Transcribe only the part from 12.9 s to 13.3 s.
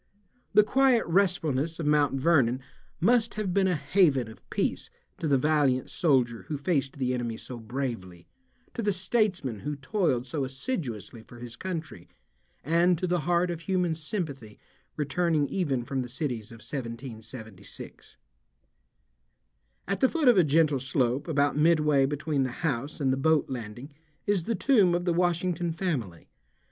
to the